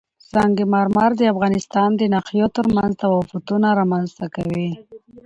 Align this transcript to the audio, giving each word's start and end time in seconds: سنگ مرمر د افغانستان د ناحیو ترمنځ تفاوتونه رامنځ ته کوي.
سنگ 0.31 0.57
مرمر 0.73 1.11
د 1.17 1.21
افغانستان 1.33 1.89
د 1.97 2.01
ناحیو 2.13 2.47
ترمنځ 2.57 2.91
تفاوتونه 3.01 3.67
رامنځ 3.79 4.09
ته 4.19 4.25
کوي. 4.35 4.69